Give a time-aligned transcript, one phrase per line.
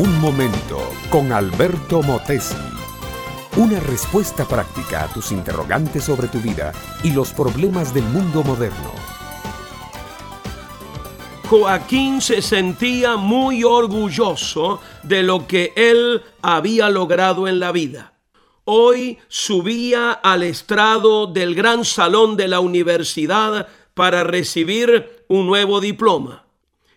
[0.00, 0.80] Un momento
[1.10, 2.56] con Alberto Motesi.
[3.58, 6.72] Una respuesta práctica a tus interrogantes sobre tu vida
[7.04, 8.94] y los problemas del mundo moderno.
[11.50, 18.14] Joaquín se sentía muy orgulloso de lo que él había logrado en la vida.
[18.64, 26.46] Hoy subía al estrado del gran salón de la universidad para recibir un nuevo diploma.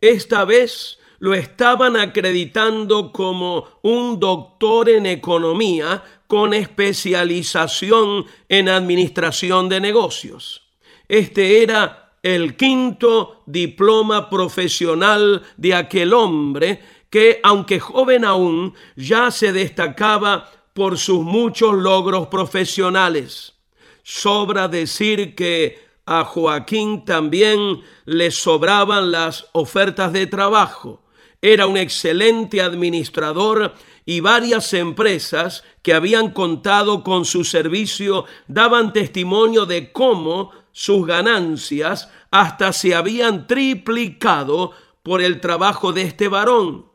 [0.00, 9.80] Esta vez lo estaban acreditando como un doctor en economía con especialización en administración de
[9.80, 10.62] negocios.
[11.08, 19.52] Este era el quinto diploma profesional de aquel hombre que, aunque joven aún, ya se
[19.52, 23.54] destacaba por sus muchos logros profesionales.
[24.02, 31.02] Sobra decir que a Joaquín también le sobraban las ofertas de trabajo.
[31.40, 39.64] Era un excelente administrador y varias empresas que habían contado con su servicio daban testimonio
[39.64, 44.72] de cómo sus ganancias hasta se habían triplicado
[45.02, 46.86] por el trabajo de este varón.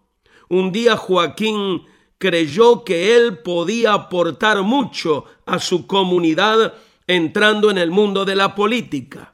[0.49, 1.83] Un día Joaquín
[2.17, 6.73] creyó que él podía aportar mucho a su comunidad
[7.07, 9.33] entrando en el mundo de la política.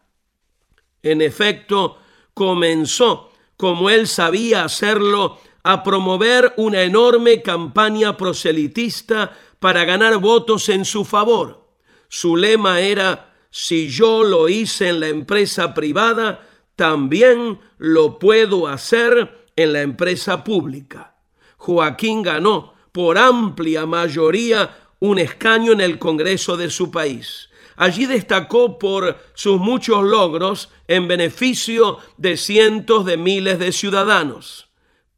[1.04, 1.98] En efecto,
[2.34, 3.29] comenzó,
[3.60, 11.04] como él sabía hacerlo, a promover una enorme campaña proselitista para ganar votos en su
[11.04, 11.68] favor.
[12.08, 19.50] Su lema era, si yo lo hice en la empresa privada, también lo puedo hacer
[19.58, 21.18] en la empresa pública.
[21.58, 27.50] Joaquín ganó por amplia mayoría un escaño en el Congreso de su país.
[27.80, 34.68] Allí destacó por sus muchos logros en beneficio de cientos de miles de ciudadanos.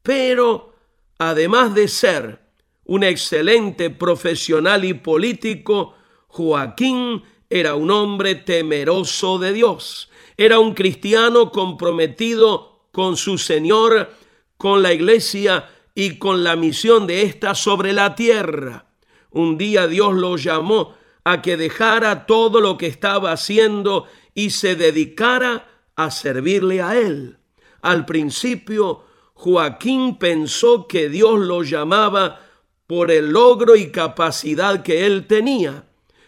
[0.03, 0.75] Pero,
[1.17, 2.39] además de ser
[2.85, 5.95] un excelente profesional y político,
[6.27, 10.11] Joaquín era un hombre temeroso de Dios.
[10.37, 14.11] Era un cristiano comprometido con su Señor,
[14.57, 18.85] con la iglesia y con la misión de ésta sobre la tierra.
[19.31, 24.75] Un día Dios lo llamó a que dejara todo lo que estaba haciendo y se
[24.75, 27.37] dedicara a servirle a él.
[27.81, 32.41] Al principio, Joaquín pensó que Dios lo llamaba
[32.87, 35.85] por el logro y capacidad que él tenía,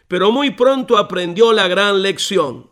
[0.07, 2.69] pero muy pronto aprendió la gran lección.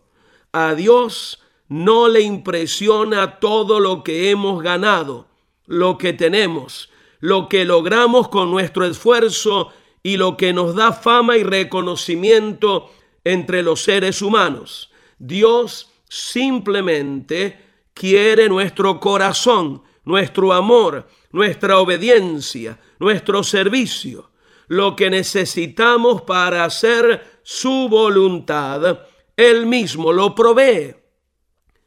[0.51, 5.27] A Dios no le impresiona todo lo que hemos ganado,
[5.65, 6.89] lo que tenemos,
[7.19, 9.71] lo que logramos con nuestro esfuerzo
[10.03, 12.91] y lo que nos da fama y reconocimiento
[13.23, 14.91] entre los seres humanos.
[15.19, 17.59] Dios simplemente
[17.93, 24.31] quiere nuestro corazón, nuestro amor, nuestra obediencia, nuestro servicio,
[24.67, 28.99] lo que necesitamos para hacer su voluntad.
[29.37, 30.95] Él mismo lo provee.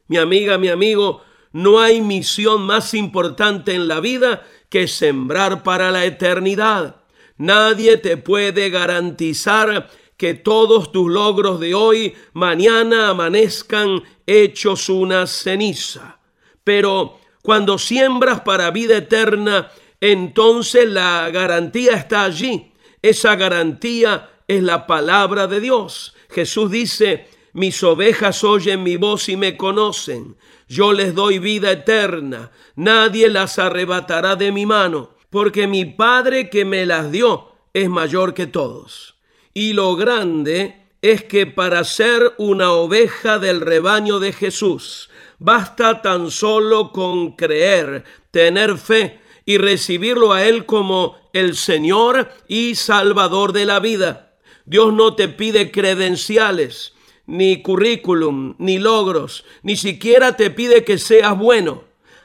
[0.07, 1.21] Mi amiga, mi amigo,
[1.51, 6.97] no hay misión más importante en la vida que sembrar para la eternidad.
[7.37, 16.19] Nadie te puede garantizar que todos tus logros de hoy mañana amanezcan hechos una ceniza.
[16.63, 19.69] Pero cuando siembras para vida eterna,
[19.99, 22.71] entonces la garantía está allí.
[23.01, 26.15] Esa garantía es la palabra de Dios.
[26.29, 30.37] Jesús dice, mis ovejas oyen mi voz y me conocen.
[30.69, 32.51] Yo les doy vida eterna.
[32.75, 38.33] Nadie las arrebatará de mi mano porque mi Padre que me las dio es mayor
[38.33, 39.15] que todos.
[39.53, 45.09] Y lo grande es que para ser una oveja del rebaño de Jesús,
[45.39, 52.75] basta tan solo con creer, tener fe y recibirlo a Él como el Señor y
[52.75, 54.37] Salvador de la vida.
[54.65, 56.93] Dios no te pide credenciales,
[57.27, 61.83] ni currículum, ni logros, ni siquiera te pide que seas bueno.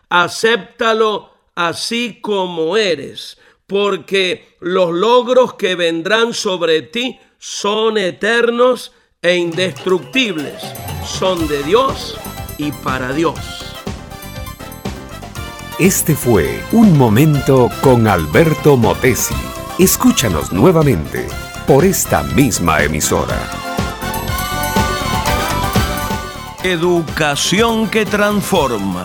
[0.09, 1.30] Acéptalo
[1.69, 3.37] así como eres,
[3.67, 10.63] porque los logros que vendrán sobre ti son eternos e indestructibles,
[11.05, 12.17] son de Dios
[12.57, 13.39] y para Dios.
[15.79, 19.35] Este fue Un Momento con Alberto Motesi.
[19.79, 21.27] Escúchanos nuevamente
[21.67, 23.39] por esta misma emisora.
[26.63, 29.05] Educación que transforma.